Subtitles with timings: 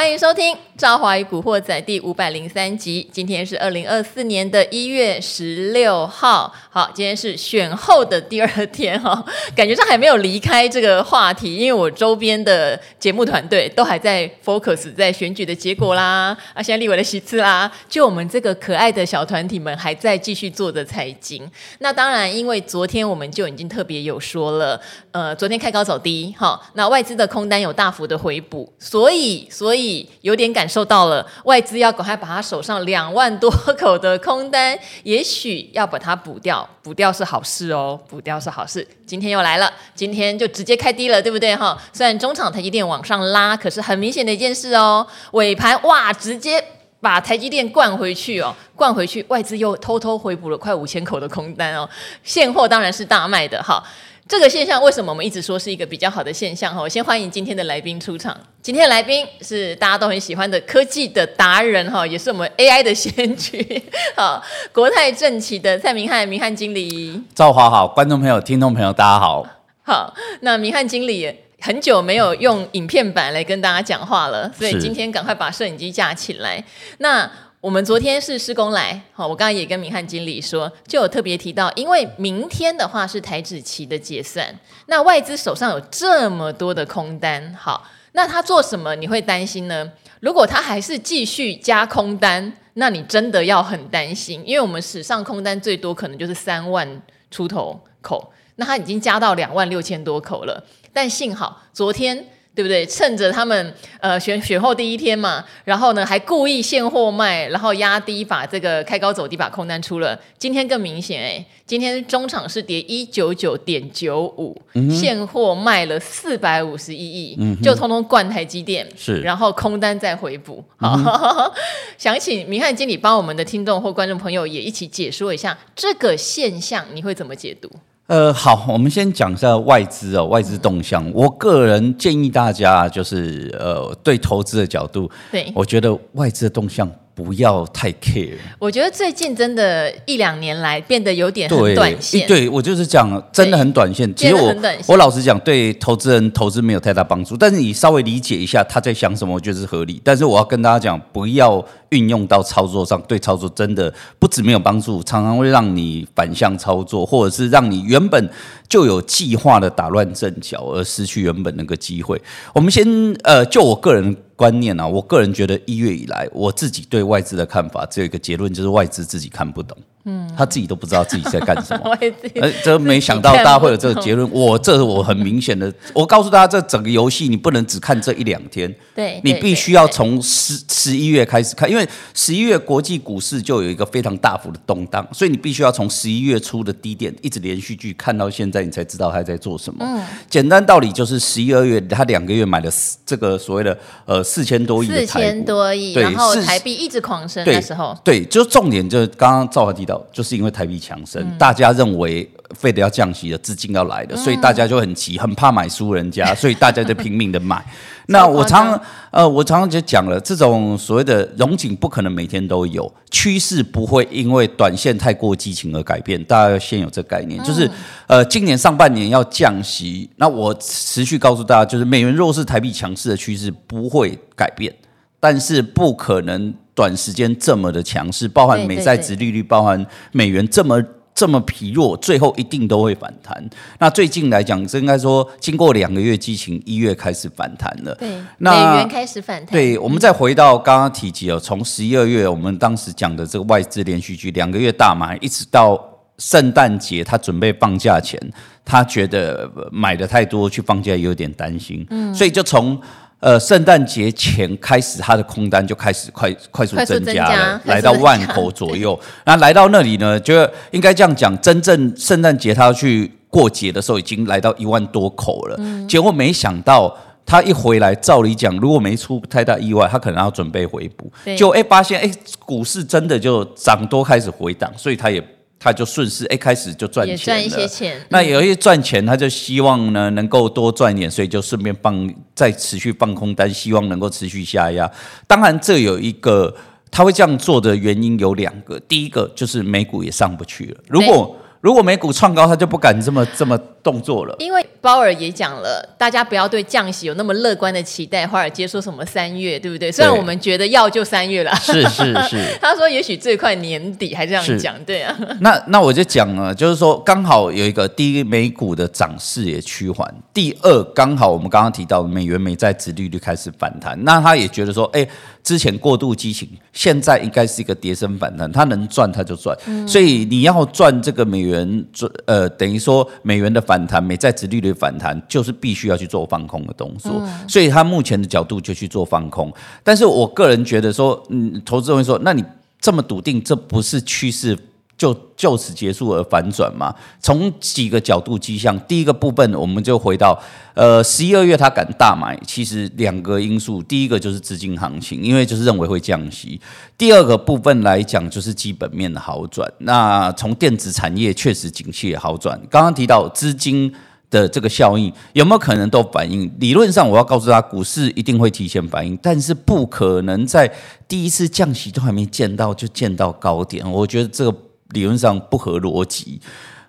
[0.00, 3.06] 欢迎收听《赵华与古惑仔》第五百零三集。
[3.12, 6.50] 今天是二零二四年的一月十六号。
[6.70, 9.22] 好，今天是选后的第二天哈，
[9.54, 21.46] 感觉上还没有离开这个话题，因为我周边的节目团队都还在 focus 在选举的结果啦，啊，现在立委的席次啦，就我们这个可爱的小团体们还在继续做着财经。
[21.80, 24.80] 那当然，因为昨天我们就已经特别有说了，
[25.12, 29.89] 呃，昨天开高走低，哈，那外资的空单有大幅的回补，所以，所以。
[30.22, 38.86] 有点感受到了，外资要赶快把他手上两万多口的空单，也许要把它补掉，补掉是好事哦，补掉是好事。
[39.06, 41.76] 今天又来了，今天就直接开低了，对不对哈？
[41.92, 46.62] 虽然中场台积电往上拉，可是很明显的一件事哦，尾盘哇，直接
[47.00, 51.88] 把台积电灌回去哦，灌回去，外资又偷偷回补了快五千口的空单哦，
[52.22, 53.82] 现货当然是大卖的哈。
[54.30, 56.72] 这个现象为什么我们一直说是一个比较好的现象？
[56.72, 58.38] 哈，我先欢迎今天的来宾出场。
[58.62, 63.82] 今天的来宾是大家都很喜欢的科技的达人哈，也是我们 AI 的先驱。
[64.14, 64.40] 好，
[64.72, 67.20] 国泰证期的蔡明翰，明翰经理。
[67.34, 69.44] 赵华好，观众朋友、听众朋友，大家好。
[69.82, 71.28] 好，那明翰经理
[71.60, 76.64] 很久没有用影片版来跟大家讲话了，所以今天赶快把摄影机架起来。
[76.98, 77.28] 那
[77.60, 89.92] 我们昨天是施工来，好，我刚刚也跟明翰经理说，就有特别提到，因为明天的话是台指期的结算，那外资手上有这么多的空单，好，那他做什么你会担心呢？
[90.20, 102.26] 如果他还是继续加空单，那你真的要很担心，因为我们史上空单最多可能就是三万出头口，那他已经加到两万六千多口了，但幸好昨天。
[102.60, 102.84] 对不对？
[102.84, 110.20] 趁着他们呃选选后第一天嘛，然后呢还故意现货卖，然后压低把这个开高走低，把空单出了。
[110.36, 114.54] 今天更明显哎，今天中场是跌一九九点九五，
[114.90, 120.62] 现货卖了四百五十一亿，嗯、就通通灌台积电，是，然后空单再回补。
[120.76, 121.52] 好，嗯、
[121.96, 127.70] 想请明翰经理帮我们的听众或观众朋友也一起解说一下这个现象，你会怎么解读？
[128.10, 131.08] 呃，好，我们先讲一下外资哦，外资动向。
[131.14, 136.90] 我个人建议大家，就是呃，对投资的角度，对，我觉得外资的动向。
[137.22, 138.36] 不要太 care。
[138.58, 142.26] 我觉得最近真的一两年来变得有点很短线。
[142.26, 144.12] 对，对我就是讲，真的很短线。
[144.14, 144.54] 其实我
[144.86, 147.36] 我老实讲，对投资人投资没有太大帮助。
[147.36, 150.00] 但是你稍微理解一下他在想什么，我觉得是合理。
[150.02, 158.30] 但是我要跟大家讲，不要运用到操作上，对操作真的不止没有帮助，常常会让你反向操作，或者是让你原本
[158.66, 162.18] 就有计划的打乱阵脚，而失去原本那个机会。
[162.54, 162.86] 我们先
[163.24, 164.16] 呃，就我个人。
[164.40, 169.76] 观念啊，我个人觉得一月以来，我自己对外资的看法只有一个结论，就是外资自己看不懂。
[170.04, 171.90] 嗯，他自己都不知道自己在干什么。
[172.40, 174.26] 哎，这没想到大家会有这个结论。
[174.32, 178.74] 我这我很明显的，我告诉大家，这整个游戏你不能只看这一两天。
[178.94, 189.84] 对，你必须要从十十一月开始看，因为十一月国际股市就有一个非常大幅的动荡，所以你必须要从十一月初的低点一直连续剧看到现在，你才知道他在做什么。
[189.84, 192.72] 嗯，简单道理就是十一二月他两个月买了
[193.04, 199.89] 这个所谓的呃四千多亿的，四千多亿，然后台币一直狂升的时候，对，就重点就是刚刚赵华提。
[200.12, 207.64] 就是因为台币强升，嗯、大家认为非得要降息的资金要来的，嗯、所以大家就很急，很怕买输人家， 所以大家就拼命的买。
[208.06, 208.78] 那我常
[209.12, 216.22] 呃，我常常就讲了，这种所谓的荣景不可能每天都有，趋势不会因为短线太过激情而改变。
[216.24, 217.70] 大家要先有这概念，就是
[218.08, 224.74] 呃，今年上半年要降息，那我持续告诉大家，就是美元弱势、台币强势的趋势不会改变，
[225.20, 226.52] 但是不可能。
[226.74, 230.82] 短时间这么的强势，包含美债值利率，包含美元这么
[231.12, 233.50] 这么疲弱，最后一定都会反弹。
[233.78, 237.94] 那最近来讲，应该说经过两个月激情，一月开始反弹了。
[237.96, 239.52] 对，那美元开始反弹。
[239.52, 245.78] 对，我们再回到刚刚提及哦，从十一二月我们当时讲的这个外资连续剧，两个月大买，一直到
[246.16, 248.18] 圣诞节，他准备放假前，
[248.64, 252.80] 他觉得买的太多，去放假有点担心，嗯，所以就从。
[253.20, 258.98] 呃，圣诞节前开始，它的空单就开始快快速增加了，加来到万口左右。
[259.26, 260.34] 那来到那里呢，就
[260.70, 265.56] 应该这样讲，真正圣诞节他要去过节的时候，已经来到一万多口了。
[265.58, 266.96] 嗯、结果没想到，
[267.26, 271.12] 他一回来，照理讲，如果没出太大意外，他可能要准备回补。
[271.24, 272.10] 对就哎，发现哎，
[272.46, 275.22] 股市真的就涨多开始回档，所以他也。
[275.62, 278.00] 他就顺势哎，开始就赚钱了，赚一些钱。
[278.08, 284.90] 那有一些赚钱，他就希望呢能够多赚点，所以就顺便放再持续放空单，希望能够持续下压。
[285.26, 286.56] 当然，这有一个
[286.90, 290.80] 他会这样做的原因有两个，第一个就是美股也上不去了。
[290.88, 294.34] 如果如果美股创高，他就不敢这么这么动作了。
[294.38, 298.26] 因为鲍尔也讲了，大家不要对降息有那么乐观的期待。
[298.26, 299.92] 华尔街说什么三月，对不对？
[299.92, 302.42] 虽然我们觉得要就三月了，是是是。
[302.62, 305.14] 他说也许最快年底，还这样讲，对啊。
[305.40, 315.06] 那那我就讲了，就是说刚好有一个第一，美股的涨势也趋缓；第二，刚好我们刚刚提到美元美债殖利率开始反弹，那他也觉得说，哎。
[315.42, 329.52] 之前过度激情，现在应该是一个跌升反弹，它能赚它就赚，嗯、所以你要赚这个美元赚呃，等于说美元的反弹，美债值利率反弹，就是必须要去做放空的动作，嗯、所以他目前的角度就去做放空。
[329.82, 332.44] 但是我个人觉得说，嗯，投资人会说，那你
[332.80, 334.56] 这么笃定，这不是趋势？
[335.00, 336.94] 就就此结束而反转嘛？
[337.20, 340.38] 从几个角度迹象，第一个部分我们就回到，
[340.74, 346.60] 呃，十一二月他敢大买，其实两个因素，第一个就是资金行情，因为就是认为会降息；
[346.98, 349.66] 第二个部分来讲，就是基本面的好转。
[349.78, 352.60] 那从电子产业确实景气也好转。
[352.68, 353.90] 刚刚提到资金
[354.28, 356.52] 的这个效应有没有可能都反映？
[356.58, 360.70] 理论上我要告诉他，股市一定会提前反应，但是不可能在
[361.08, 363.90] 第一次降息都还没见到就见到高点。
[363.90, 364.54] 我觉得这个。
[364.90, 366.40] 理论上不合逻辑，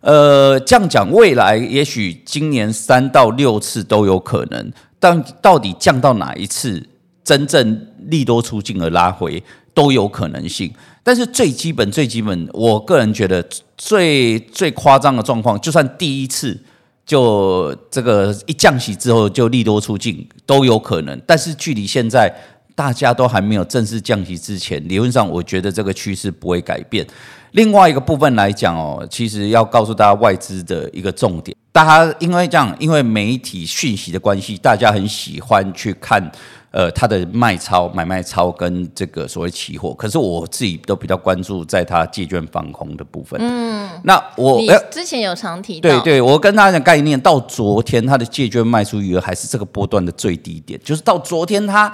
[0.01, 6.89] 呃，这样讲，未来也许今年三到六次都有可能，但到底降到哪一次，
[7.23, 9.43] 真正利多出尽而拉回
[9.73, 10.73] 都有可能性。
[11.03, 13.45] 但是最基本、最基本，我个人觉得
[13.77, 16.59] 最最夸张的状况，就算第一次
[17.05, 22.33] 就这个一降息之后就利多出尽都有可能，但是距离现在。
[22.73, 27.05] 大家都还没有正式降息之前，理论上我觉得这个趋势不会改变。
[27.51, 36.31] 另外一个部分来讲哦，其实要告诉大家外资的一个重点，大家因为这样，因为媒体讯息的关系，大家很喜欢去看
[36.71, 39.93] 呃它的卖超、买卖超跟这个所谓期货。
[39.93, 43.39] 可是我自己都比较关注在它借券放空的部分。
[43.41, 51.91] 嗯，那我之前有常提到，对对，我跟大家讲概念，到昨天它的借券卖出余额还是这个波段的最低点，就是到昨天它。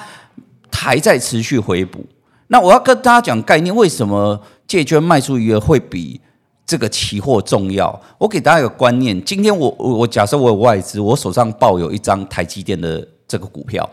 [0.70, 2.06] 还在持续回补，
[2.50, 6.20] 那我要跟大家讲概念，为什么借券卖出余额会比
[6.66, 8.02] 这个期货重要？
[8.18, 13.90] 我给大家一个观念，今天我我假设我有外资，我手上抱有一张台积电的这个股票，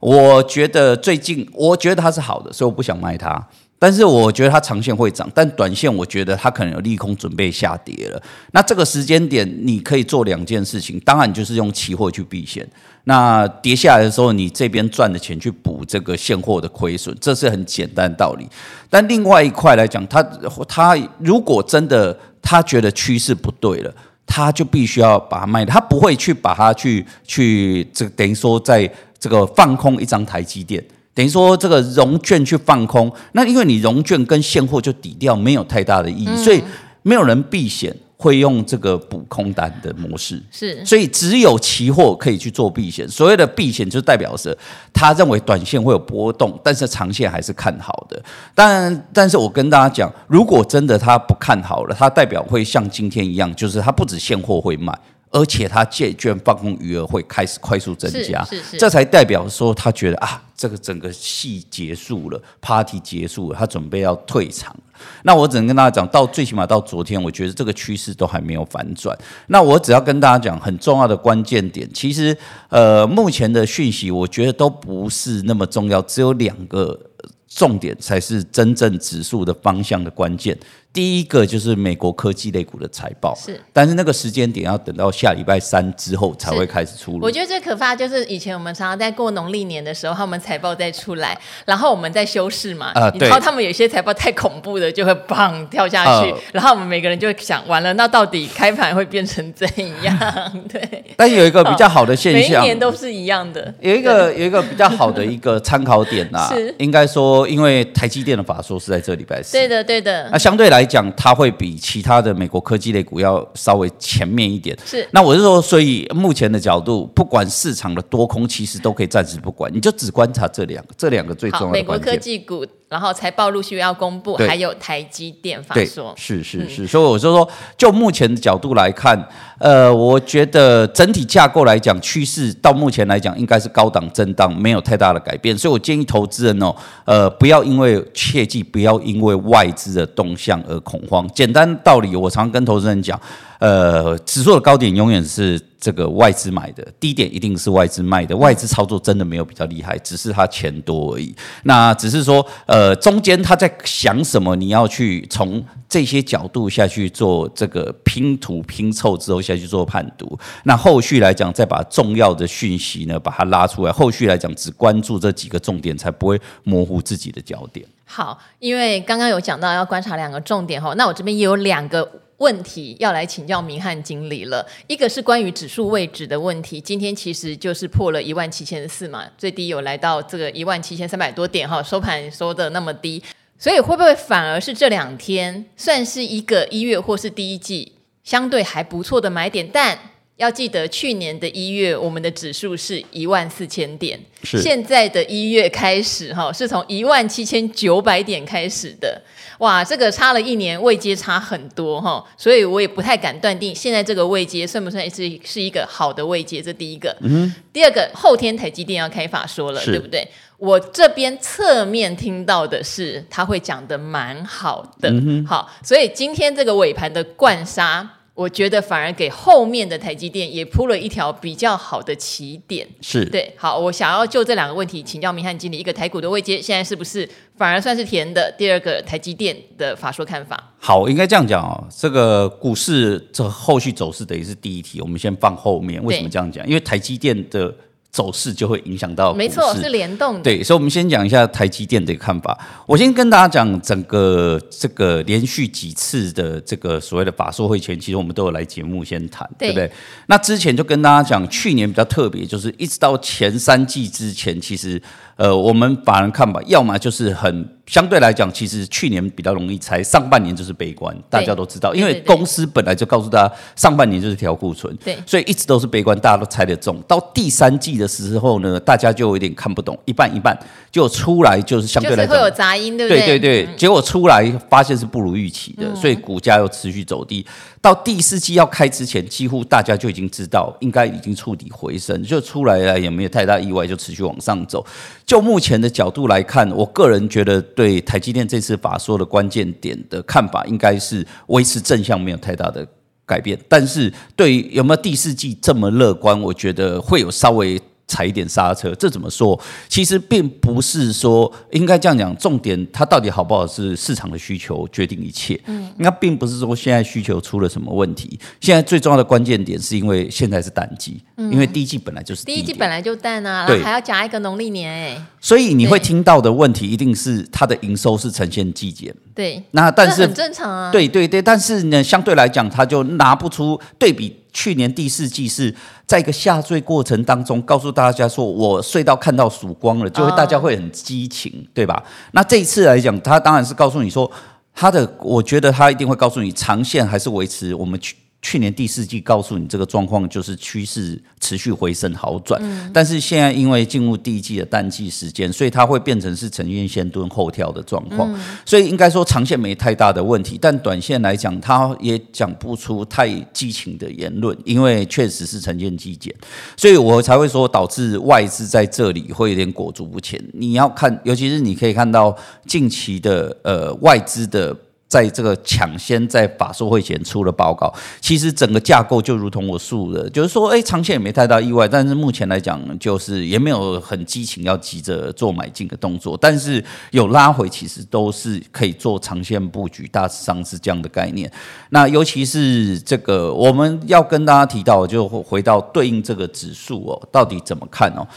[0.00, 3.48] 我觉得最近我觉得它是好的，所以我不想卖它。
[3.80, 8.20] 但是我觉得它长线会涨，但短线我觉得它可能有利空准备下跌了。
[8.50, 12.68] 那这个时间点你可以做两件事情，当然就是用期货去避险。
[13.04, 18.46] 那跌下来的时候，你这边赚的钱去补这个现货的亏损，这是很简单的道理。
[18.90, 20.22] 但另外一块来讲，他
[20.66, 23.94] 他如果真的他觉得趋势不对了，
[24.26, 30.84] 他就必须要把它卖，他不会去把它去去这等于说在这个放空一张台积电。
[31.18, 36.62] 等于说这个融券去放空，那因为你融券跟现货就抵掉，没有太大的意义，所以
[37.02, 40.40] 没有人避险会用这个补空单的模式。
[40.52, 43.08] 是，所以只有期货可以去做避险。
[43.08, 44.56] 所谓的避险，就代表是
[44.94, 48.22] 他认为短线会有波动，但是长线还是看好的。
[48.54, 54.96] 但但是我跟大家讲，如果真的他不看好了，他代表会像今天一样，就是他不止现货会卖。
[55.30, 64.74] 而且他借券放空余额会开始快速增加，是是是，这才代表说他觉得啊，这个整个戏结束了，party 结束了，他准备要退场。
[65.22, 69.16] 那我只能跟大家讲，到最起码到昨天，我觉得这个趋势都还没有反转。
[69.46, 72.36] 那我只要跟大家讲很重要的关键点，其实
[72.68, 76.98] 呃，目前的讯息我觉得都不是那么重要，只有两个
[77.46, 80.58] 重点才是真正指数的方向的关键。
[80.92, 87.20] 第一个就是美国科技类股的财报，是，但是那个时间点要等到下礼拜三之后才会开始出炉。
[87.22, 99.68] 我觉得最可怕就是以前我们常常在过农历年的时候，他们财报再出来，然后我们在修饰嘛，啊、呃，然后他们有些财报太恐怖的，就会砰跳下去，呃、然后我们每个人就会想， 完了，那到底开盘会变成怎
[100.02, 100.18] 样？
[100.72, 101.04] 对。
[101.16, 103.72] 但有一个比较好的现象，每一年都是一样的。
[103.80, 110.28] 有一个有一个比较好的一个参考点啊， 是应该说，因为台积电的法说是在这礼拜四，对的对的。
[110.32, 114.76] 那相对来讲，它会比其他的美国科技类股要稍微前面一点。
[114.84, 121.72] 是，那我是说，所以目前的角度，不管市场的多空，其实都可以暂时不管，你就只观察这两个，这两个最重要的。
[121.72, 122.66] 美国科技股。
[122.88, 129.28] 然后财报陆续要公布，还有台积电法说，是是是，所以我就说，就目前的角度来看，
[129.58, 135.56] 呃，我觉得整体架构来讲，趋势到目前来讲应该是高档震荡，没有太大的改变。
[135.56, 141.28] 所以我建议投资人哦，呃，不要因为切记不要因为外资的动向而恐慌。
[141.34, 143.20] 简单道理，我常跟投资人讲，
[143.58, 148.36] 呃，指数的高点永远是这个外资买的，低点一定是外资卖的。
[148.36, 151.34] 外资操作真的没有比较厉害，只是他钱多而已。
[151.64, 160.38] 那只是说，呃，中间他在想什么，你要去从这些角度下去做这个拼图拼凑之后下去做判读。
[160.64, 163.90] 那后续来讲，再把重要的讯息呢把它拉出来。
[163.90, 167.84] 后续来讲，只关注这几个重点，才不会模糊自己的焦点。
[168.08, 172.10] 好，因为刚刚有讲到要观察两个重点哈，那我这边也有两个。
[172.38, 183.20] 问题要来请教明翰经理了，一个是关于指数位置的问题，今天其实就是破了一万七千四嘛，最低有来到这个一万七千三百多点哈，收盘收的那么低，
[183.58, 189.68] 所以会不会反而是这两天算是一个一月或是第一季相对还不错的买点？
[189.72, 189.98] 但
[190.38, 199.20] 要记得，去年的一月我们的指数是一万四千点，是现在的一月开始哈，是从一万七千九百点开始的。
[199.58, 206.62] 哇，这个差了一年，位阶差很多哈，所以我也不太敢断定现在这个位阶算不算是是一个好的位阶。
[206.62, 210.24] 这第一个，嗯，第二个，后天台积电要开法说了，对不对？
[210.58, 218.08] 我这边侧面听到的是，他会讲的蛮好的，嗯，好，所以今天这个尾盘的灌杀。
[218.38, 223.52] 我觉得反而给后面的台积电也铺了一条比较好的起点，是对。
[223.56, 228.54] 好，我想要就这两个问题请教明翰经理，一个台股的位阶现在是不是反而算是甜的？
[228.56, 230.72] 第二个台积电的法说看法。
[230.78, 231.84] 好，应该这样讲哦。
[231.90, 236.00] 这个股市这后续走势等于是第一题，我们先放后面。
[236.04, 236.64] 为什么这样讲？
[236.64, 237.74] 因为台积电的。
[238.10, 240.42] 走势就会影响到，没错，是联动的。
[240.42, 242.58] 对，所以，我们先讲一下台积电的看法。
[242.86, 249.92] 我先跟大家讲，整个这个连续几次的这个所谓的法说会前，其实我们都有来节目先谈，对，对不对？
[250.26, 255.00] 那之前就跟大家讲，去年比较特别，就是一直到前三季之前，其实
[255.38, 257.78] 呃，我们法人看吧，要么就是很。
[257.86, 267.02] 相对来讲，其实去年比较容易猜，上半年就是悲观，大家都知道，因为公司本来就告诉大家，上半年就是调库存，对，所以一直都是悲观，大家都猜得中。
[267.08, 270.54] 到第三季的时候呢，大家就有点看不懂，一半一半，
[270.92, 273.24] 就出来就是相对来讲、就是、会有杂音，对不对？
[273.24, 277.46] 对对对，嗯、结果出来发现是不如预期的，嗯、所以股价又持续走低。
[277.80, 284.84] 到第四季要开之前，几乎大家就已经知道，应该已经触底回升，就出来了也没有太大意外，就持续往上走。
[285.28, 292.88] 就目前的角度来看，我个人觉得对台积电这次法说的关键点的看法，应该是维持正向，没有太大的
[293.26, 293.58] 改变。
[293.68, 297.78] 但是对于有没有第四季这么乐观，我觉得会有稍微。
[298.08, 299.58] 踩一点刹车，这怎么说？
[299.88, 305.60] 其实并不是说应该这样讲，重点它到底好不好是市场的需求决定一切。
[305.66, 308.40] 嗯，那并不是说现在需求出了什么问题。
[308.60, 315.26] 现在最重要的关键点是因为现在是淡季，嗯、因为第一季本来就是第一季本来就淡啊，对，还要加一个农历年哎。
[315.40, 319.14] 所以你会听到的问题一定是它的营收是呈现季减。
[319.34, 320.90] 对，那但是很正常啊。
[320.90, 324.34] 对对对，但是呢，相对来讲，它就拿不出对比。
[324.52, 325.74] 去年第四季是
[326.06, 332.02] 在一个下坠过程当中，告诉大家说我睡到看到曙光了，就会大家会很激情，对吧？
[332.32, 334.30] 那这一次来讲，他当然是告诉你说，
[334.74, 338.16] 他的，我觉得他一定会告诉你，长线还是维持我们去。
[338.40, 356.32] 去年第四季告诉你这个状况就是趋势持续回升好转，嗯，但是现在因为进入第一季的淡季时间，所以它会变成是呈现先蹲后跳的状况，嗯，所以应该说长线没太大的问题，但短线来讲，它也讲不出太激情的言论，因为确实是呈现季减，
[356.76, 360.40] 所以我才会说导致外资在这里会有点裹足不前。
[360.52, 364.76] 你要看，尤其是你可以看到近期的呃外资的。
[365.08, 381.50] 在这个抢先在法说会前出了报告，其实整个架构就如同我述的，就是说，哎，长线也没太大意外，但是目前来讲，就是也没有很激情要急着做买进的动作，但是有拉回，其实都是可以做长线布局，大致上是这样的概念。
[381.88, 388.28] 那尤其是这个，我们要跟大家提到，就回到对应这个指数哦，到底怎么看哦？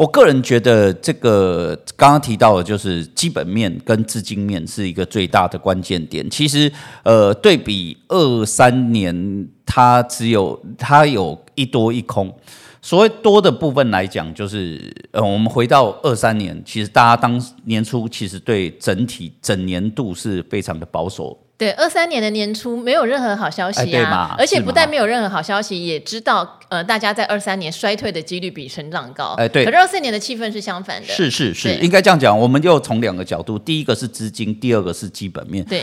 [0.00, 6.26] 我个人觉得，这个刚刚提到的，就是基本面跟资金面是一个最大的关键点。
[6.30, 12.34] 其实，呃，对比二三年，它只有它有一多一空。
[12.80, 21.38] 所谓多的部分来讲，就是呃，我们回到二三年，其实大家当年初其实对整体整年度是非常的保守。
[21.60, 29.34] 对，二三年的年初没有任何好消息啊，而且不但没有任何好消息，也知道呃，大家在二三年衰退的几率比成长高。
[29.36, 29.66] 哎，对。
[29.66, 31.08] 可是二四年的气氛是相反的。
[31.08, 32.38] 是是是，应该这样讲。
[32.38, 35.62] 我们就从两个角度，第一个是资金，第二个是基本面。
[35.66, 35.82] 对。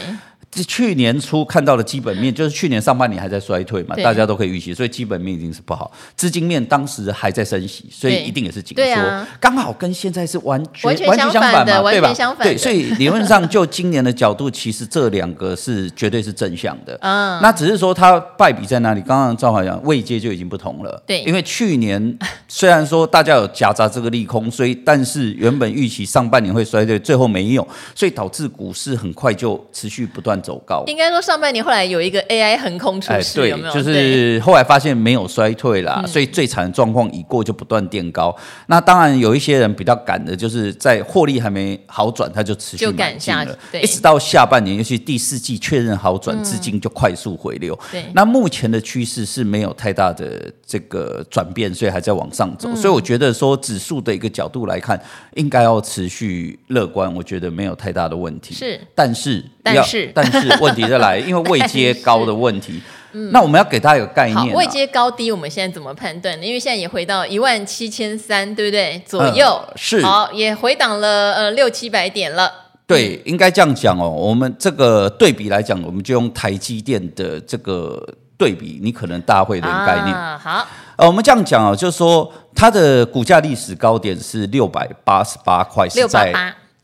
[0.63, 5.91] 去年初看到的基本面，就是去年上半年还在衰退嘛，大家都可以预期，所以基本面一定是不好。
[6.15, 12.13] 资金面当时还在升息，所以一定也是紧缩，刚、啊、好跟现在是完全完全相反嘛，对吧？
[12.41, 16.97] 对，所以理论上就今年的角度，其实这两个是绝对是正向的。
[17.01, 19.01] 嗯，那只是说它败笔在哪里？
[19.01, 21.01] 刚刚赵华讲位阶就已经不同了。
[21.05, 30.85] 对，因为去年 虽然说大家有夹杂这个利空，所以但是原本预期上半年会衰退，最后没有，所以导致股市很快就持续不断走高。
[30.87, 33.73] 应该说上半年后来有一个 AI 横空出世，对，有没有？
[33.73, 38.33] 就是后来发现没有衰退啦，所以最惨的状况已过，就不断垫高。
[38.67, 47.77] 那当然有一些人比较赶的，就是在获利还没好转，他就持续赶下了，一直到下半年，尤其第四季确认好转，资金就快速回流。
[47.91, 52.73] 对，那目前的趋势是没有太大的这个转变，所以还在往上走。
[52.73, 54.97] 所以我觉得说指数的一个角度来看，
[55.35, 58.53] 应该要持续乐观，我觉得没有太大的问题。
[58.53, 62.81] 是，但是，但是，但是问题再来，因为位阶高的问题。
[63.13, 66.45] 嗯，那我们要给大家一个概念，位阶高低，我们现在怎么判断呢？
[66.45, 69.01] 因为现在也回到一万七千三，对不对？
[69.07, 72.51] 左右、呃、是，好，也回档了呃六七百点了。
[72.85, 74.09] 对，应该这样讲哦。
[74.09, 78.05] 我们这个对比来讲，我们就用台积电的这个
[78.37, 80.13] 对比，你可能大家会有点概念。
[80.13, 80.67] 啊、好，
[80.97, 86.33] 呃，我们这样讲哦，就是说它的股价历史高点是六百八十八块，是在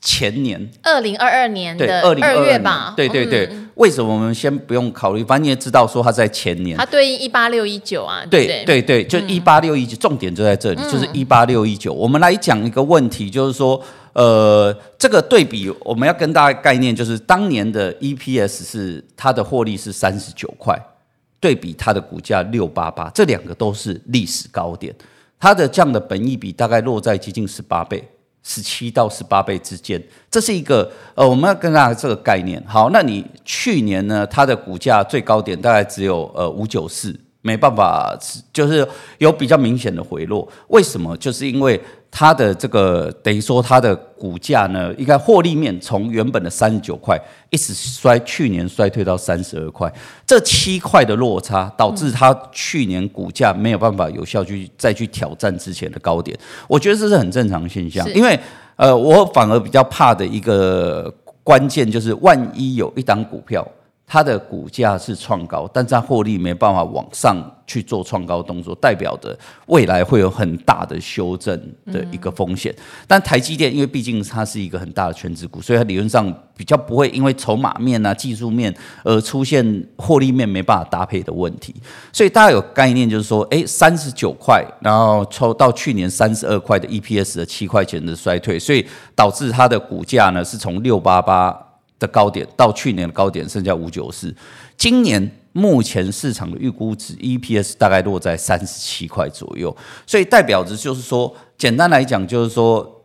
[0.04, 2.94] 前年二零二二年的二月吧？
[2.96, 3.48] 对对对。
[3.50, 5.24] 嗯为什么我们先不用考虑？
[5.24, 11.92] 反正你也知道，说它在前年，它对应一八六一九啊，对对对，对，就一八六一九，重点就在这里，嗯、就是一八六一九。
[11.92, 13.82] 我们来讲一个问题，就是说，
[14.14, 20.80] 呃，这个对比我们要跟大家概念，就是当年的 EPS 是它的获利是三十九块，
[21.40, 24.94] 对比它的股价六八八，这两个都是历史高点，
[25.40, 28.08] 它的这样的本益比大概落在接近十八倍。
[28.44, 32.62] 十七到十八倍之间，这是一个呃，我们要跟大家这个概念。
[32.68, 37.18] 好，那你去年呢，它的股价最高点大概只有呃五九四。
[37.44, 38.18] 没办法，
[38.52, 40.48] 就是有比较明显的回落。
[40.70, 41.16] 为什么？
[41.18, 47.20] 就是因为它的这个等于说它的股价呢，应该获利面从原本的三十九块
[47.50, 49.94] 一直衰，去年衰退到三十二块，
[50.26, 56.38] 这七块的落差导致它去年股价没有办法有效去再去挑战之前的高点。
[56.70, 58.40] 我觉得这是很正常现象，因为
[58.78, 63.68] 呃，我反而比较怕的一个关键就是，万一有一档股票。
[64.13, 72.72] 它的股价是创高，但是它获利没办法往上去做创高动作，代表着未来会有很大的修正的一个风险。
[73.08, 78.71] 但台积电因为毕竟它是一个很大的全职股，所以它理论上比较不会因为筹码面啊、技术面
[79.04, 81.73] 而出现获利面没办法搭配的问题。
[82.12, 91.69] 所以大家有概念，就是说，诶，三十九块，然后抽到去年三十二块的 EPS 的七块钱的衰退，所以导致它的股价呢是从六八八。
[92.04, 94.36] 的高点到去年的高点剩下五九四，
[94.78, 103.00] 今年目前市场的预估值 EPS 大概落在三十七块左右，所以代表着就是说，简单来讲就是说。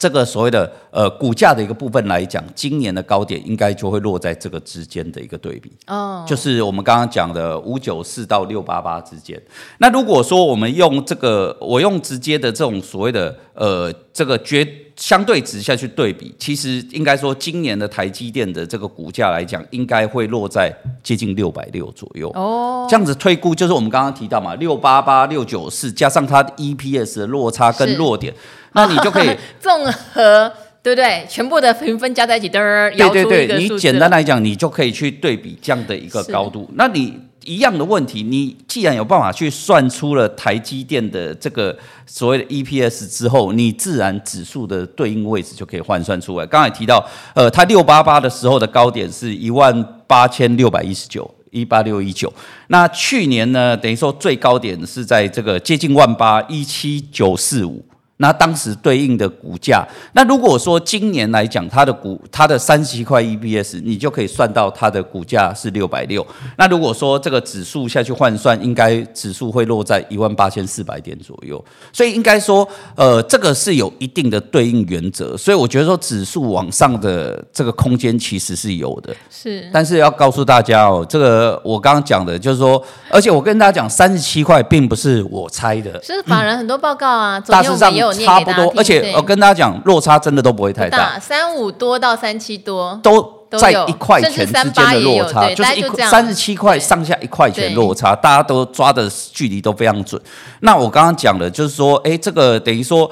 [0.00, 9.42] 这个所谓的呃股价的一个部分来讲，今年的高点应该就会落在这个之间的一个对比，哦，就是我们刚刚讲的五九四到六八八之间。
[9.78, 14.64] 那如果说我们用这个，我用直接的这种所谓的呃这个绝
[14.98, 22.28] 相对值下去对比，其实应该说今年的台积电的这个股价来讲，应该会落在接近六百六左右。
[22.34, 28.34] 哦，这样子推估就是我们刚刚提到嘛，六八八六九四加上它的 EPS 的落差跟落点。
[28.72, 29.30] 那你就可以
[29.60, 31.24] 综合，对不对？
[31.28, 36.68] 全部的评分加在一起，对对对，你简单来讲，你就可以去对比这样的一个高度。
[36.74, 37.16] 那你
[37.48, 46.44] 一样的问题，你既然有办法去算出了台积电的这个所谓的 EPS 之后，你自然指数的对应位置就可以换算出来。
[46.44, 47.02] 刚才提到，
[47.34, 52.30] 呃，它六八八的时候的高点是一万八千六百一十九，一八六一九。
[52.66, 57.82] 那去年呢，等于说最高点是在这个接近万八，一七九四五。
[58.18, 66.26] 那当时对应的股价，那如果说今年来讲，它的股它的三十七块 EPS，你就可以算到它的股价是六百六。
[66.56, 71.64] 那如果说这个指数下去换算，应该指数会落在一万八千四百点左右。
[71.92, 75.36] 所以应该说，呃，这个是有一定的对应原则。
[75.36, 79.14] 所以我觉得说，指数往上的这个空间其实是有的。
[79.30, 79.70] 是。
[79.72, 87.94] 但是要告诉大家哦，这个我刚刚讲的就是说，而且我跟大家讲，三十七块并不是我猜的，是法人很多报告啊，大致上。
[88.12, 100.20] 差不多，而且我跟大家讲，落差真的都不会太大，三五多到三七多都在一块钱之间的落差，就是一三十七块上下一块钱落差，大家都抓的距离都非常准。
[100.60, 103.10] 那我刚刚讲的，就是说，哎，这个等于说。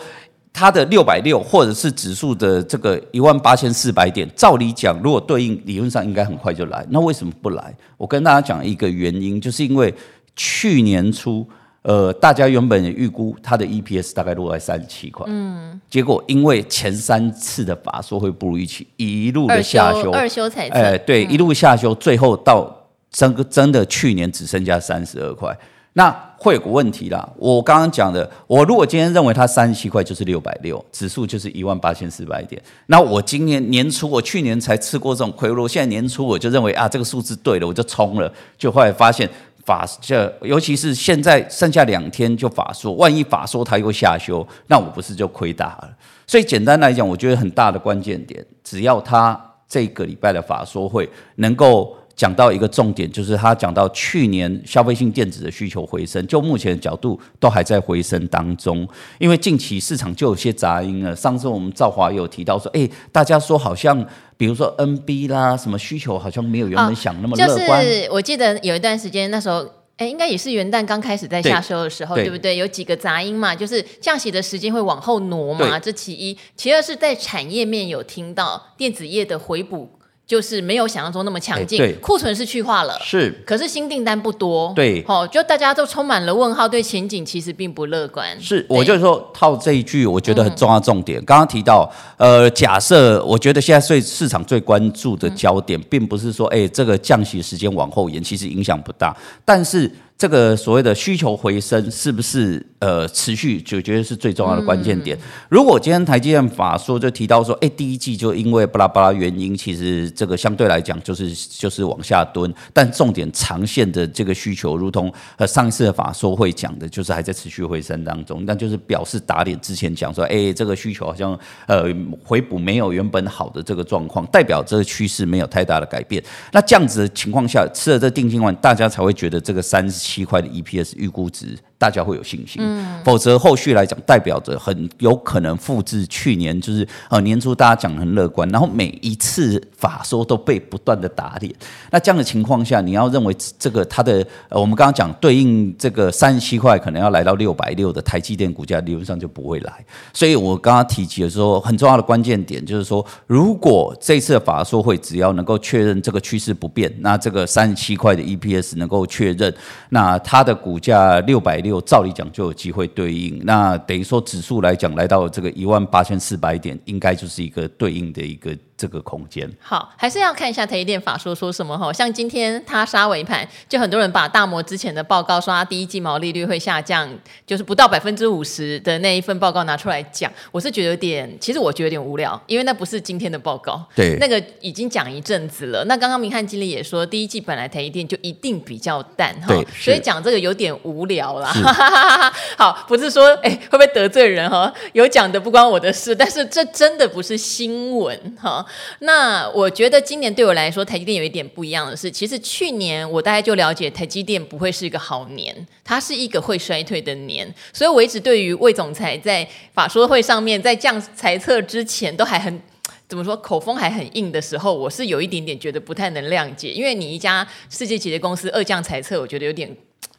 [0.59, 6.82] 它的六百六，或者是指数的这个一万八千四百点，照理讲，如果对应，理论上应该很快就来。
[6.88, 7.76] 那为什么不来？
[7.98, 9.94] 我跟大家讲一个原因，就是因为
[10.35, 11.46] 去年初，
[11.87, 22.68] 呃，大家原本预估它的 EPS 大概落在三十七块，嗯，结果因为前三次的法说会不如预期，一路的下修，二修才，哎、呃，对，一路下修，最后到
[23.12, 25.57] 真个真的去年只剩下三十二块。
[25.92, 39.27] 那会有个问题啦，我刚刚讲的，我如果今天认为它三十七块就是六百六，指数就是一万八千四百点，那我今年年初，我去年才吃过这种亏，我现在年初我就认为啊，这个数字对了，我就冲了，就后来发现
[39.66, 45.90] 法这，尤其是现在剩下两天就法说，万一法说他又下修，那我不是就亏大了？
[46.26, 51.94] 所以简单来讲，我觉得很大的关键点，只要他这个礼拜的法说会能够。
[52.16, 58.88] 讲到一个重点，就是他讲到去年消费性电子的需求回升，就目前的角度都还在回升当中。
[59.18, 61.14] 因为近期市场就有些杂音了。
[61.14, 64.02] 上次我们赵华有提到说，哎，大家说好像，
[64.38, 67.81] 比如说 NB 啦，什么需求好像没有原本想那么乐观。
[67.81, 69.62] 哦，就是我记得有一段时间，那时候，
[69.98, 72.57] 哎，应该也是元旦刚开始在下修的时候，对，对不对？
[72.57, 76.35] 有几个杂音嘛，就是降息的时间会往后挪嘛，这其一。
[76.57, 79.90] 其二是在产业面有听到电子业的回补。
[80.26, 88.36] 就是没有想象中那么强劲，库存是去化了，是，可是新订单不多，对，哦，就大家都充满了问号，对前景其实并不乐观。
[88.40, 91.24] 是，我就是说套这一句，我觉得很重要重点。
[91.24, 99.88] 刚刚提到，呃，假设我觉得现在最市场最关注的焦点，并不是说，哎，这个降息时间往后延，其实影响不大，但是。
[100.18, 103.61] 这个所谓的需求回升是不是呃持续？
[103.61, 105.18] 就觉得是最重要的关键点。
[105.50, 112.50] 如果今天台积电法说就提到说，哎，第一季就因为巴拉巴拉原因，其实这个相对来讲就是就是往下蹲。
[112.72, 118.42] 但重点长线的这个需求，如同呃上一次的法说会讲的，就是还在持续回升当中。
[118.46, 121.85] 那就是表示打脸之前讲说，哎，这个需求好像呃
[122.24, 126.24] 回补没有原本好的这个状况，代表这个趋势没有太大的改变。
[126.52, 130.05] 那这样子的情况下，吃了这定心丸，大家才会觉得这个三十。
[130.06, 131.58] 七块的 EPS 预估值。
[131.78, 141.54] 大家会有信心，嗯、否则后续来讲，代表着很有可能复制去年，就是呃年初大家讲的很乐观，然后每一次法说都被不断的打脸。
[141.90, 149.84] 那这样的情况下，你要认为这个它的呃，我们刚刚讲对应这个三十七块，可能要来到六百六的台积电股价，理论上就不会来。
[150.14, 159.54] 所以我刚刚提及的时候，很重要的关键点就是说，如果这次的法说会只要能够确认这个趋势不变，那这个三十七块的 EPS 能够确认，
[159.90, 161.65] 那它的股价六百。
[161.68, 168.57] 有照理讲就有机会对应，那等于说指数来讲来到这个一万八千四百点，应该就是一个对应的一个。
[168.76, 171.90] 这个空间好，还是要看一下台积电法说说什么哈。
[171.92, 177.08] 像今天他杀尾盘，就很多人把大摩之前的报告说他第一季毛利率会下降，
[177.46, 180.30] 就是不到百分之五十的那一份报告拿出来讲。
[180.52, 185.82] 我是觉得有点，其实我觉得有点无聊，因为那不是今天的报告，对，那个已经讲一阵子了。
[185.86, 191.50] 那刚刚明翰经理也说，第一季本来台积电就一定比较淡哈，所以讲这个有点无聊啦。
[192.58, 194.70] 好，不是说哎会不会得罪人哈？
[194.92, 198.65] 有讲的不关我的事，但是这真的不是新闻哈。
[199.00, 212.61] 那我觉得今年对我来说，台积电有一点不一样的是，其实去年我大概就了解台积电不会是一个好年，它是一个会衰退的年，所以我一直对于魏总裁在法说会上面在降财测之前都还很
[213.09, 219.76] 怎么说，口风还很硬的时候，我是有一点点觉得不太能谅解，因为你一家世界级的公司二降财测，我觉得有点。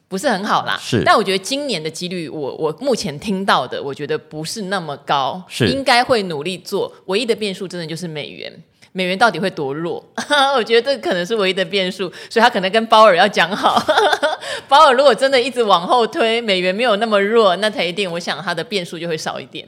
[0.09, 6.93] 不是很好啦，是，但我觉得今年的几率我，我我目前听到的，我觉得不是那么高，是应该会努力做。
[7.07, 10.01] 唯一的变数真的就是美元，美元到底会多弱？
[10.55, 13.83] 我觉得这可能是唯一的变数，所以他可能跟鲍尔要讲好。
[14.69, 19.67] 鲍尔如果真的一直往后推，美元没有那么弱，那他一定我想他的变数就会少一点。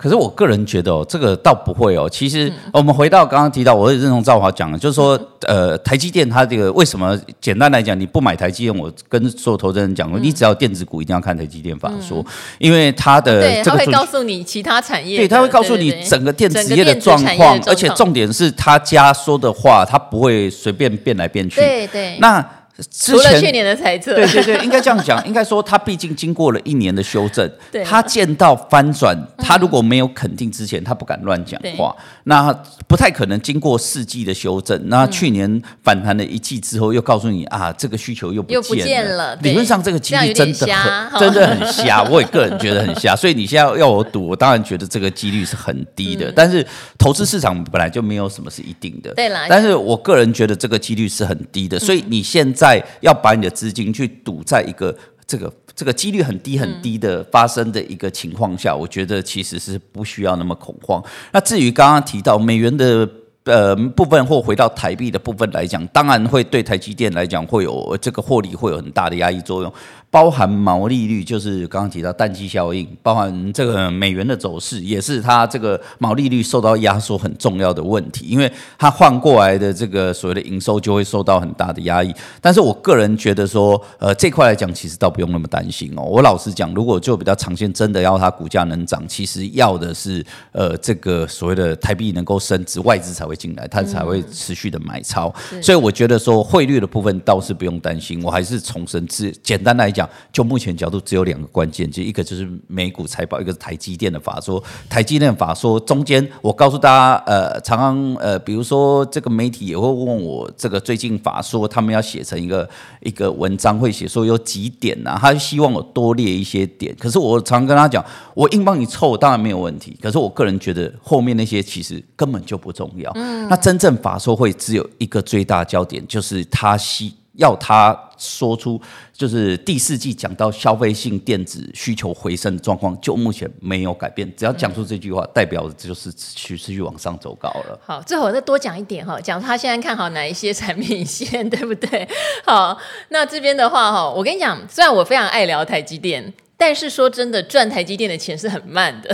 [0.00, 2.08] 可是我个人觉得哦，这个倒不会哦。
[2.08, 7.18] 其实我们回到刚刚提到，我也认同赵华讲的，就是说，呃，台积电它这个为什么？
[7.38, 12.24] 简单来讲，你不买台积电，我跟所有投资人讲过，你只要电子股一定要看台积电法说，
[12.58, 21.60] 因为它的这个会告诉你其他产业，对，它会告诉你整个电子业的状况，而且重点是他家说的话，它不会随便变来变去。
[21.60, 22.42] 对对，那。
[22.90, 27.50] 除了去年的猜测，对对对，应该这样讲， 应该说他毕竟经过了一年的修正，
[27.84, 32.52] 他见到翻转，他如果没有肯定之前，他不敢乱讲话，那
[32.86, 46.66] 不太可能经过四季的修正，那去年反弹了一季之后，又告诉你啊，这个需求又不见了，理论上这个几率真的很真的很瞎， 我也个人觉得很瞎，所以你现在要我赌，我当然觉得这个几率是很低的，但是
[46.96, 52.69] 投资市场本来就没有什么是一定的，对啦，但是我个人觉得这个几率是很低的，所以你现在。
[53.00, 54.94] 要把你的资金去赌在一个
[55.26, 61.02] 这个这个几率很低很低的发生的一个情况下，我觉得其实是不需要那么恐慌。
[61.32, 63.08] 那至于刚刚提到美元的。
[63.44, 69.72] 呃，部分或回到台币的部分来讲，当然会对台积电来讲会有这个获利会有很大的压抑作用。
[70.10, 82.12] 包含毛利率，就是刚刚提到淡季效应，包含这个美元的走势，也是它这个毛利率受到压缩很重要的问题，因为它换过来的这个所谓的营收就会受到很大的压抑。
[82.40, 86.02] 但是我个人觉得说，呃，这块来讲，其实倒不用那么担心哦。
[86.02, 95.32] 我老实讲，如果就比较长线，真的要它股价能涨，其实要的是呃这个所谓的台币能够升值，外资才会进来，它才会持续的买超。
[95.52, 100.08] 嗯、所以我觉得说汇率的部分倒是不用担心，我还是重申，只简单来讲。
[100.32, 104.62] 就目前角度，只有两个关键，就一个就是美股财报，一个是台积电的法说。
[104.88, 112.68] 台积电法说中间，我告诉大家，呃，常常呃，比如说这个媒体也会问我，这个最近法说他们要写成一个
[113.00, 116.94] 一个文章，会写说有几点呐、啊，他希望我多列一些点。
[116.98, 119.96] 可是我常跟他讲，我硬帮你凑，当然没有问题。
[120.00, 123.10] 可是我个人觉得后面那些其实根本就不重要。
[123.20, 127.14] 嗯，那真正法说会只有一个最大焦点，就是他希。
[127.34, 128.78] 要他说出，
[129.14, 134.30] 就是第四季讲到消费性电子需求回升的状况，就目前没有改变。
[134.36, 137.80] 只要讲出这句话，代表就是趋势去往上走高了。
[137.82, 142.06] 好，最后我再多讲一点哈，讲他现在看好哪一些产品线，对不对？
[142.44, 142.76] 好，
[143.08, 146.34] 那这边的话哈，我跟你讲，虽然我非常爱聊台积电。
[146.60, 149.10] 但是说真的，赚台积电的钱是很慢的，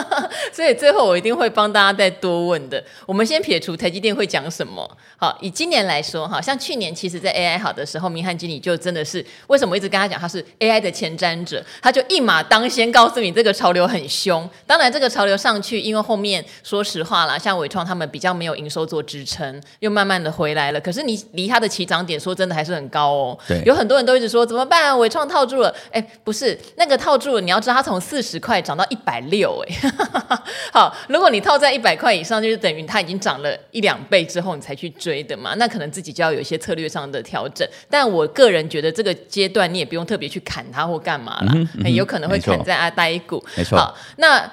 [0.50, 2.82] 所以最后我一定会帮大家再多问的。
[3.04, 14.48] 我们先撇除台积电会讲什么，好，以今年来说，哈，像去年其实在 AI 好的时候，明翰经理就真的是为什么一直跟他讲他是 AI 的前瞻者，他就一马当先告诉你这个潮流很凶。
[14.66, 20.80] 当然这个潮流上去，因为后面说实话啦，像伟创他们比较没有营收做支撑，又慢慢的回来了。
[20.80, 23.38] 可是你离他的起涨点说真的还是很高哦。
[23.46, 24.98] 对，有很多人都一直说怎么办？
[24.98, 26.85] 伟创套住了，哎，不是那。
[26.86, 29.90] 这个套住了，你要知道它从四十块涨到一百六，哎，
[30.72, 37.68] 好，如果你套在一百块以上，就是等于它已经涨了一两倍之后，你才去追的嘛，那可能自己就要有一些策略上的调整。
[37.90, 43.44] 但我个人觉得这个阶段你也不用特别去砍它或干嘛啦，嗯嗯、很有可能会砍在阿呆股。
[43.56, 44.48] 没错，好，那。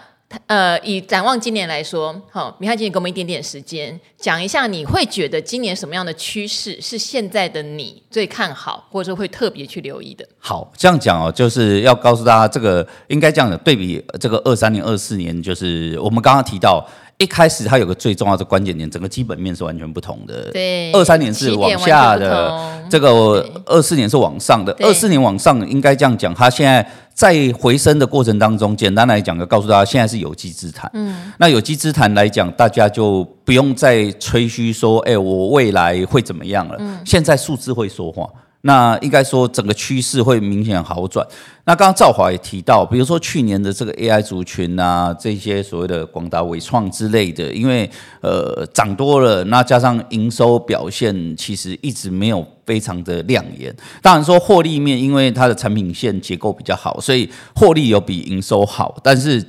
[0.47, 10.27] 呃，以展望今年来说，好，明翰经理给我们一点点时间，讲一下你会觉得今年什么样的趋势是现在的你最看好，或者说会特别去留意的？
[10.39, 16.85] 好，这样讲哦，就是要告诉大家，这个应该这样的对比，这个二三年、二四年，就是我们刚刚提到。
[17.17, 20.51] 一开始它有个最重要的关键点，整个基本面是完全不同的。
[20.51, 24.75] 对，二三年是往下的，这个二四年是往上的。
[24.79, 30.89] 二四年往上应该这样讲，它现在在回升的过程当中，简单来讲，就告诉大家现在是有机之谈。
[30.93, 36.75] 嗯，那有机之谈来讲，大家就不用再吹嘘说，哎，我未来会怎么样了？
[36.79, 38.27] 嗯，现在数字会说话。
[38.65, 41.25] 那应该说整个趋势会明显好转。
[41.65, 47.89] 那刚刚赵华也提到，比如说去年的这个 AI 族群啊，这些所谓的广达、纬创之类的，因为
[48.21, 53.73] 呃涨多了，那加上营收表现其实一直没有非常的亮眼。
[54.01, 59.43] 当然说获利面，因为它的产品线结构比较好，所以获利有比营收好，但是。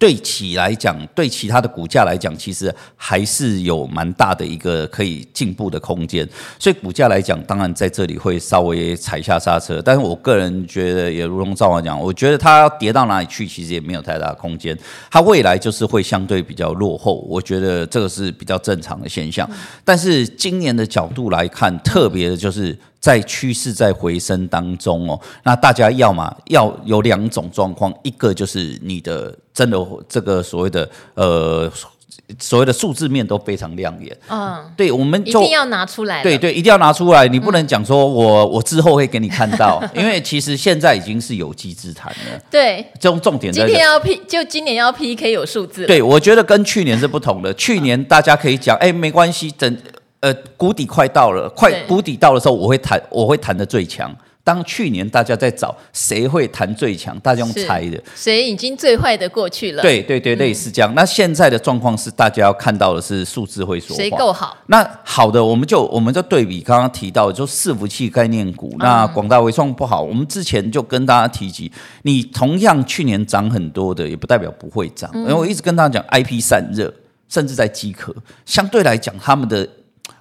[0.00, 6.26] 对其来讲，对其他的股价来讲，其实还是有蛮大的一个可以进步的空间。
[6.58, 9.82] 所以股价来讲，当然在这里会稍微踩下刹车。
[9.84, 14.74] 但是我个人觉得，也如同赵华讲，我觉得它要跌到哪里去，其实也没有太大空间。
[15.10, 19.46] 它未来就是会相对比较落后，我觉得这个是比较正常的现象。
[19.84, 22.74] 但是今年的角度来看，特别的就是。
[23.00, 31.72] 在趋势在回升当中哦，那大家要嘛要有两种状况，一个就是你的真的这个所谓的呃
[32.38, 49.76] 所谓的数字面都非常亮眼，嗯，对，我们就一定要拿出来，对对，一定要拿出来，你不能讲说我我之后会给你看到， 因为其实现在已经是有机之谈了，对，这种重点今天要 P 就今年要 PK 有数字，对，我觉得跟去年是不同的，去年大家可以讲，哎，没关系，等。
[50.20, 54.14] 呃，谷底快到了，快谷底到的时候，我会弹，我会弹的最强。
[54.42, 59.82] 当去年大家在找谁会弹最强，大家用猜的，谁已经最坏的过去了？
[59.82, 60.92] 对对对，类似这样。
[60.92, 64.56] 嗯、那现在的状况是，大家要看到的是数字会说话，谁够好？
[64.66, 70.02] 那好的，我们就我们就对比刚刚提到的，就伺服器概念股，那广大微创不好。
[70.02, 71.70] 我们之前就跟大家提及，
[72.02, 75.10] 你同样去年涨很多的，也不代表不会涨。
[75.14, 76.92] 因为我一直跟大家讲，IP 散热，
[77.28, 78.14] 甚至在机壳，
[78.46, 79.68] 相对来讲，他们的。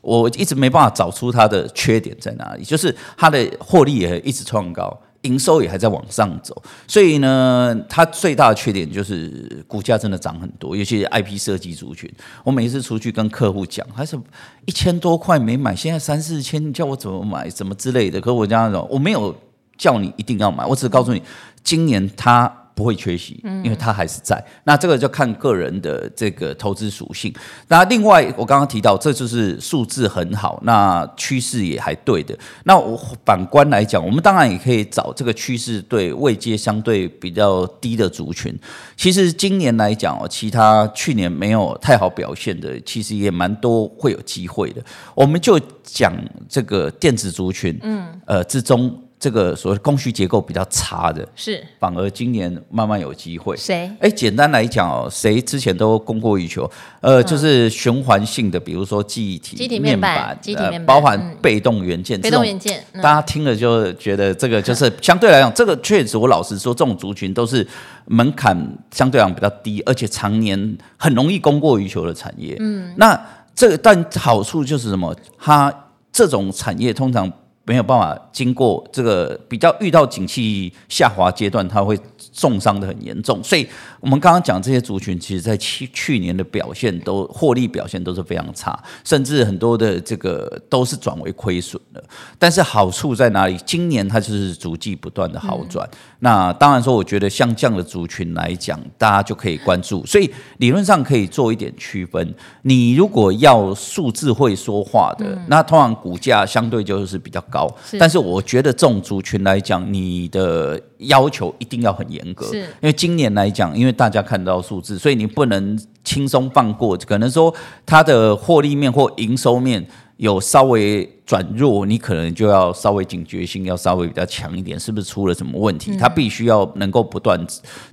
[0.01, 12.09] 我一直没办法找出它的缺点在哪里，就是它的获利也一直创高，营收也还在往上走，所以呢，它最大的缺点就是股价真的涨很多，尤其是 IP 设计族群。
[12.43, 14.17] 我每一次出去跟客户讲，还是
[14.65, 18.21] 一千多块没买，现在三四千，叫我怎么买，怎么之类的。
[18.21, 19.35] 可我这样讲，我没有
[19.77, 21.21] 叫你一定要买，我只告诉你，
[21.63, 22.58] 今年它。
[22.79, 24.37] 不会缺席，因为它还是在。
[24.37, 27.33] 嗯、那这个就看个人的这个投资属性。
[27.67, 32.33] 那另外，我刚刚提到，这就是数字很好，那趋势也还对的。
[32.63, 38.57] 那我反观来讲，我们当然也可以找这个趋势对位阶相对比较低的族群。
[38.95, 44.81] 其实今年来讲哦，其他去年没有太好表现的，其实也蛮多会有机会的。
[45.13, 46.13] 我们就讲
[46.47, 48.97] 这个电子族群，嗯，呃之中。
[49.19, 53.57] 这个所谓供需结构比较差的，是反而今年慢慢有机会。
[53.57, 53.91] 谁？
[53.99, 56.63] 哎，简单来讲哦，谁之前都供过于求，
[57.01, 67.67] 呃，嗯、就是循环性的，比如说记忆体、体面板、记忆体面板、呃，包含被动元件、嗯、被动元件，嗯、大家听了就觉得这个就是相对来讲，这个确实，我老实说，这种族群都是
[68.05, 68.57] 门槛
[68.91, 72.55] 相对来讲比较低，而且常年很容易供过于求的产业。
[72.61, 73.19] 嗯，那
[73.53, 75.13] 这个但好处就是什么？
[75.37, 75.73] 它
[76.09, 77.29] 这种产业通常。
[77.69, 81.95] 没有办法经过这个比较遇到景气下滑阶段，它会
[82.33, 83.39] 重伤的很严重。
[83.43, 83.67] 所以，
[83.99, 92.03] 我们刚刚讲这些族群，其实在去去年的表现都获利表现都是非常差，甚至很多的这个都是转为亏损的。
[92.37, 93.57] 但是好处在哪里？
[93.65, 95.87] 今年它就是逐季不断的好转。
[95.91, 100.05] 嗯、那当然说，我觉得像这样的族群来讲，大家就可以关注。
[100.05, 102.33] 所以理论上可以做一点区分。
[102.63, 107.69] 你如果要数字会说话的，嗯、那通常股价相对就是比较高。
[107.85, 117.53] 是，但是我觉得这种族群来讲，你的要求一定要很严格，因为今年来讲，因为大家看到数字，所以你不能轻松放过，可能说
[117.85, 119.85] 它的获利面或营收面。
[120.19, 125.95] 有稍微转弱，你可能就要稍微警觉性要稍微比较强一点，是不是出了什么问题？
[125.95, 127.39] 它必须要能够不断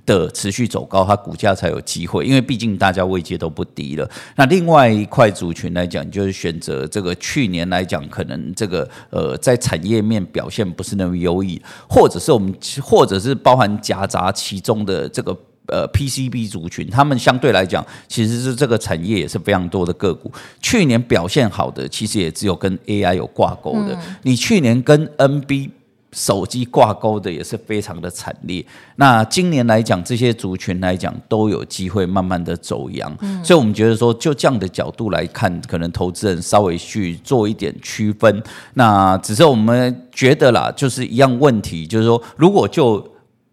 [0.05, 2.25] 的持续走高，它股价才有机会。
[2.25, 4.05] 因为毕竟大家位阶都不低了。
[4.35, 15.33] 那另外一块族群来讲，就是选择这个去年来讲，可能这个呃在产业面表现不是那么优异，或者是我们或者是包含夹杂其中的这个。
[15.67, 20.31] 呃，PCB 族群，他们相对来讲，其实是这个产业也是非常多的个股。
[20.61, 23.93] 去年表现好的，其实也只有跟 AI 有挂钩的。
[23.93, 25.69] 嗯、你去年跟 NB
[26.13, 28.65] 手机挂钩的，也是非常的惨烈。
[28.95, 33.13] 那今年来讲，这些族群来讲，都有机会慢慢的走阳。
[33.19, 38.41] 嗯、所以，我们觉得说，就这样的角度来看，可能投资人稍微去做一点区分。
[38.75, 43.05] 那只是我们觉得啦，就是一样问题，就是说，如果就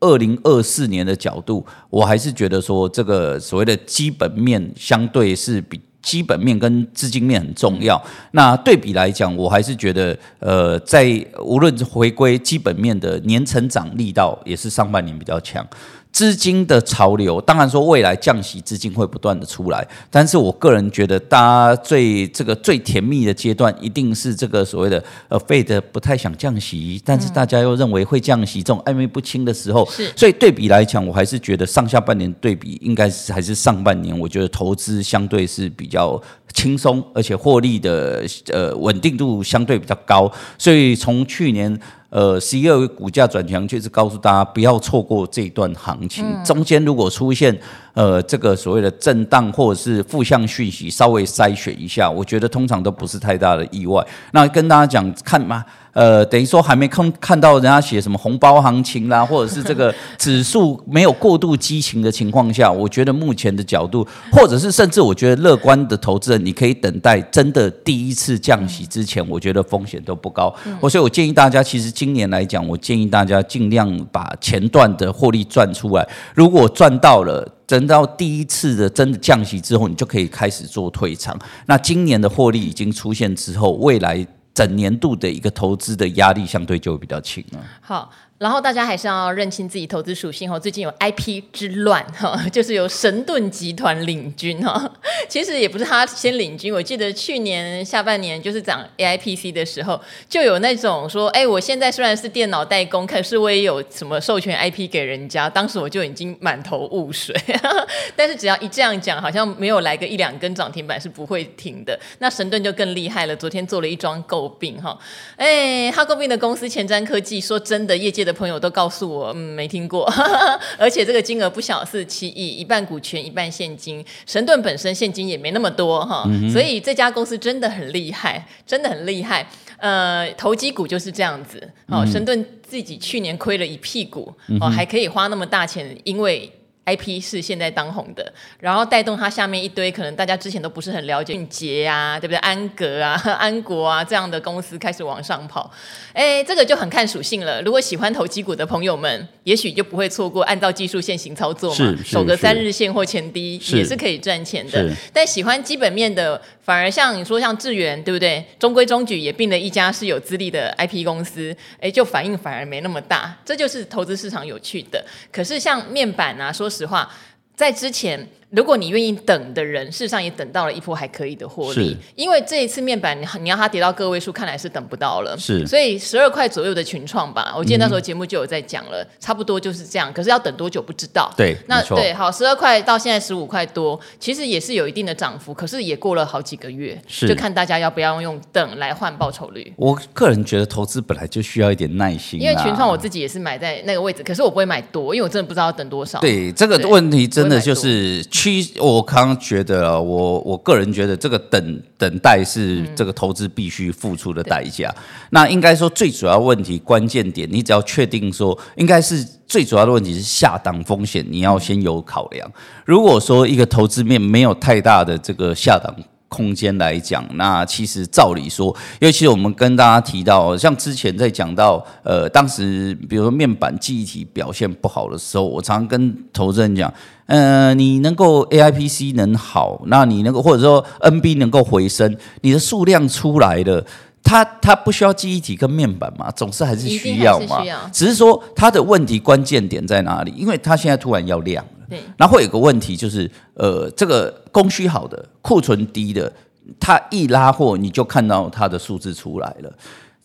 [0.05, 7.99] 二零二四年的角度，我还是觉得说，这个所谓的基本面相对是比基本面跟资金面很重要。
[8.33, 15.67] 那对比来讲，我还是觉得，呃，在无论回归基本面的年成长力道，也是上半年比较强。
[16.15, 36.23] 资金的潮流，当然说未来降息资金会不断的出来，但是我个人觉得，大家最这个最甜蜜的阶段，一定是这个所谓的呃，Fed 不太想降息，但是大家又认为会降息，这种暧昧不清的时候，是，所以对比来讲，我还是觉得上下半年对比，应该是还是上半年，我觉得投资相对是比较
[36.53, 41.77] 轻松，而且获利的呃稳定度相对比较高，所以从去年。
[42.11, 46.25] 呃，十一月股价转强，就是告诉大家不要错过这一段行情。
[46.25, 47.57] 嗯、中间如果出现
[47.95, 54.07] 呃这个所谓的震荡或者是负向讯息，稍微筛选一下，我觉得通常都不是太大的意外。
[54.33, 55.65] 那跟大家讲看嘛。
[55.95, 70.53] 呃，等于说还没看看到人家写什么红包行情啦，或者是这个指数没有过度激情的情况下，我觉得目前的角度，或者是甚至我觉得乐观的投资人，你可以等待真的第一次降息之前，我觉得风险都不高。
[70.81, 76.05] 我所以，我建议大家，其实今年来讲，我建议大家尽量把前段的获利赚出来。
[76.35, 81.39] 如果赚到了，等到第一次的真的降息之后，你就可以开始做退场。
[81.67, 84.27] 那今年的获利已经出现之后，未来。
[84.55, 87.61] 整年度的一个投资的压力相对就比较轻了。
[87.81, 88.11] 好。
[88.45, 90.61] 然后大家还是要认清自己投资属性哦。
[90.61, 94.93] 最近有 IP 之乱哈， 就是由神盾集团领军哈。
[95.31, 105.49] 其实也不是他先领军，我记得去年下半年就是涨 AIPC 的时候，就有那种说，哎，我现在虽然是电脑代工，可是我也有什么授权 IP 给人家。
[105.49, 107.35] 当时我就已经满头雾水。
[108.15, 111.99] 但是只要一这样讲，好像没有来个一两根涨停板是不会停的。
[112.19, 114.99] 那神盾就更厉害了，昨天做了一桩诟病哈。
[115.37, 118.34] 哎，他诟病的公司前瞻科技，说真的，业界的。
[118.35, 120.05] 朋友都告诉我，嗯，没听过，
[120.77, 124.05] 而且这个金额不小，是七亿，一半股权，一半现金。
[124.27, 129.49] 神盾本身现金也没那么多哈，嗯、所以这家公司真的很厉害，真的很厉害。
[129.79, 131.59] 呃，投机股就是这样子。
[131.87, 136.51] 哦，嗯、神盾自己去年亏了一屁股，哦，还可以花那么大钱，因为。
[136.87, 142.39] IP 是现在当红的，然后带动它下面一堆可能大家之前都不是很了解，迅捷啊，对不对？
[142.39, 145.71] 安格啊、 安国啊这样的公司开始往上跑，
[146.13, 147.63] 哎，这个就很看属性了。
[147.63, 154.91] 如果喜欢投机股的朋友们，也许就不会错过按照技术线型操作嘛，守个三日线或前低也是可以赚钱的。
[155.13, 158.45] 但喜欢基本面的，反而像你说像智源，对不对？
[158.59, 163.35] 中规中矩也并了一家是有资历的 IP 公司，哎，就反应反而没那么大。
[163.45, 165.05] 这就是投资市场有趣的。
[165.33, 167.09] 可是像面板啊，说实话，
[167.55, 168.29] 在之前。
[168.51, 175.37] 如果你愿意等的人，事实上也等到了一波还可以的获利，因为这一次面板你你要它跌到个位数，看来是等不到了。
[175.39, 180.13] 是，所以十二块左右的群创吧，我记得那时候节目就有在讲了，嗯，差不多就是这样。
[180.13, 181.33] 可是要等多久不知道。
[181.37, 189.73] 对，那对，好，十二块到现在十五块多，其实也是有一定的涨幅，可是也过了好几个月，是，就看大家要不要用等来换报酬率。
[189.77, 196.21] 我个人觉得投资本来就需要一点耐心，因为群创我自己也是买在那个位置，可是我不会买多，因为我真的不知道要等多少。
[196.21, 198.23] 对，这个问题真的就是
[198.53, 199.25] 趋我刚。
[199.25, 204.95] 刚觉得我我个人觉得这个等等待是这个投资必须付出的代价。
[205.31, 212.47] 那应该说最主要问题关键点，你只要确定说，应该是最主要的问题是下档风险，你要先有考量。
[212.85, 215.95] 如果说一个投资面没有太大的这个下档。
[216.27, 226.93] 空间来讲，那其实照理说，尤其我们跟大家提到，像之前在讲到，呃，当时比如说面板记忆体表现不好的时候，我常常跟投资人讲，
[227.27, 233.85] 呃，你能够 AIPC 能好，那你能够或者说 NB 能够回升，你的数量出来了，
[234.23, 237.63] 它它不需要记忆体跟面板嘛，总是还是需要嘛，
[237.93, 240.33] 只是说它的问题关键点在哪里？
[240.37, 241.65] 因为它现在突然要量。
[241.89, 246.33] 对，然后会有个问题就是，呃，这个供需好的、库存低的，
[246.81, 249.71] 它一拉货，你就看到它的数字出来了。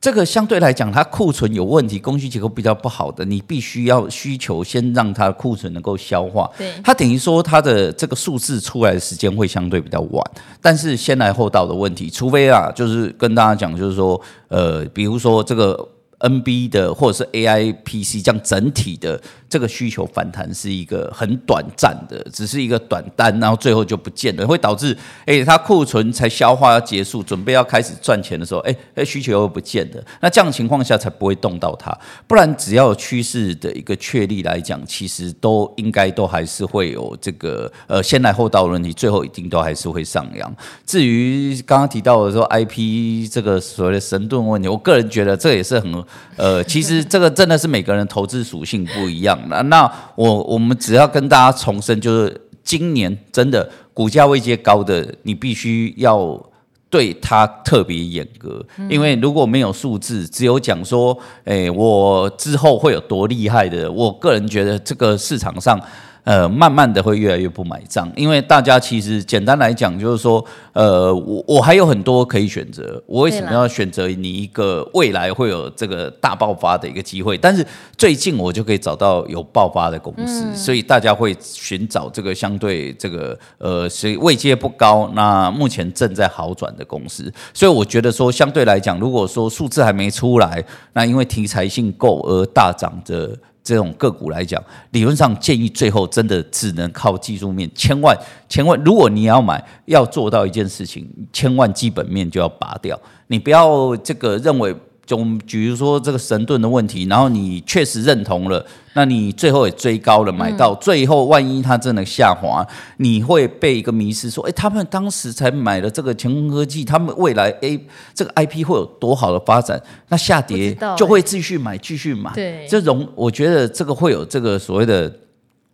[0.02, 6.50] 这个相对来讲，它库存有问题，供需结构比较不好的，你必须要需求先让它的库存能够消化。
[6.58, 10.24] 对，它等于说它的这个数字出来的时间会相对比较晚，
[10.62, 15.88] 但是先来后到的问题，除非啊，就是跟大家讲，就是说，呃，比如说这个。
[16.20, 24.96] NB 的或者是 AI PC 这样整体的这个需求反弹是一个很短暂的，只是一个短单，然后最后就不见了，会导致
[25.26, 30.04] 哎，它库存才消化要结束，准备要开始赚钱的时候，哎哎，需求又不见了。
[30.22, 31.98] 那这样情况下才不会动到它，
[32.28, 40.56] 不然只要趋势的一个确立来讲，其实都应该都还是会有这个呃先来后到的问题，最后一定都还是会上扬。
[40.86, 45.90] 至于刚刚提到的说 IP 这个所谓的神盾问题，我个人觉得这也是很。
[46.36, 49.62] 呃，其实这个真的是每个人投资属性不一样的。
[49.64, 56.42] 那我我们只要跟大家重申，就是今年真的股价位阶高的，你必须要
[56.90, 65.80] 对它特别严格，因为如果没有数字，只有讲说，哎，我之后会有多厉害的，我个人觉得这个市场上。
[66.24, 70.44] 呃，慢慢的会越来越不买账，因为大家其实简单来讲就是说，
[70.74, 77.38] 呃，我我还有很多可以选择，我为什么要选择你一个未来会有这个大爆发的一个机会？
[77.38, 77.66] 但是
[77.98, 87.34] 最近我就可以找到有爆发的公司，嗯、所以大家会寻找这个相对这个呃，所以位阶不高，那目前正在好转的公司。
[87.54, 90.64] 所以我觉得说，相对来讲，如果说数字还没出来，
[90.94, 93.36] 那因为题材性够而大涨的。
[93.70, 94.60] 这种个股来讲，
[94.92, 98.18] 理论上建议最后真的只能靠技术面，千万
[98.48, 104.76] 千万，如果你要买，要做到一件事情，千万基本面就要拔掉，你不要这个认为。
[105.10, 112.64] 就比如说这个神盾的问题，然后你确实认同了，那你最后也追高了，买到最后，万一它真的下滑，
[112.98, 117.84] 你会被一个迷失说，哎，他们当时才买了这个乾坤科技，他们未来 A
[118.14, 119.82] 这个 IP 会有多好的发展？
[120.10, 122.32] 那下跌就会继续买，继续买。
[122.36, 125.12] 对，这种我觉得这个会有这个所谓的。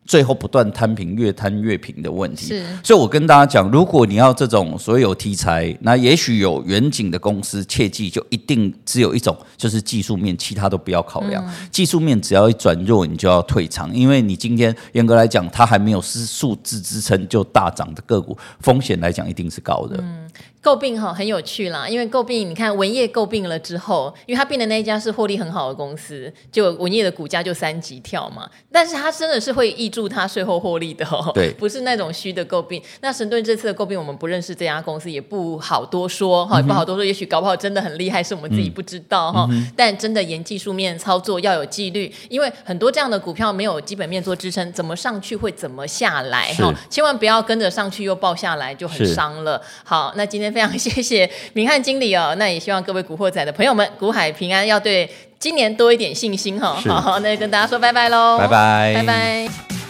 [0.05, 2.47] 最后不断摊平，越摊越平的问题。
[2.47, 11.43] 是，所以我跟大家讲，如果你要这种所有题材，那也许有远景的公司，切记就一定只有一种，就是技术面，其他都不要考量。
[11.45, 19.97] 嗯、技术面只要一转弱，你就要退场，因为你今天严格来讲，它还没有是数字支撑就大涨的个股，风险来讲一定是高的。
[19.99, 20.29] 嗯
[20.65, 28.49] 购并哈很有趣啦，因为诟病，你看文业诟病了之后，因为他并的那一家是获利很好的公司，就文业的股价就三级跳嘛。
[28.71, 32.81] 但是他真的是会挹注他税后获利的哦，对， 不是那种虚的诟病。
[33.01, 37.05] 那神盾这次的诟病，我们不认识这家公司，也不好多说哈，也不好多说。
[37.05, 39.47] 也许搞不好真的很厉害，是我们自己不知道哈。
[39.51, 49.61] 嗯、但真的沿技术面操作要有纪律，因为很多这样的股票没有基本面做支撑，怎么上去会怎么下来哈，千万不要跟着上去又爆下来就很伤了。
[49.83, 50.54] 好，那今天。
[50.55, 56.73] 非常谢谢明翰经理哦， 那也希望各位古惑仔的朋友们，古海平安，要对今年多一点信心哈。
[56.75, 59.84] 好，那就跟大家说拜拜喽，拜拜，拜拜。